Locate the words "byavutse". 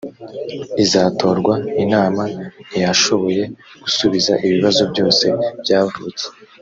5.61-6.25